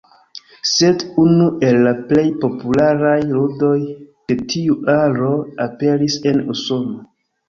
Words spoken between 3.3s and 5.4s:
ludoj de tiu aro